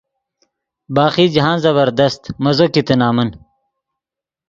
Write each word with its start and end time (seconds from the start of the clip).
باقی 0.95 1.25
جاہند 1.33 1.59
زبردست 1.65 2.21
مزو 2.43 2.65
کیتے 2.73 2.95
نمن۔ 2.99 3.29